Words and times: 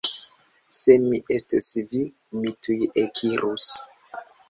Se 0.77 0.95
mi 1.03 1.19
estus 1.37 1.69
vi, 1.93 2.01
mi 2.41 2.57
tuj 2.67 2.81
ekirus. 3.07 3.73